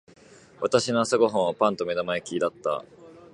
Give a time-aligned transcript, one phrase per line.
[0.59, 2.83] 私の朝ご飯はパンと目玉焼きだった。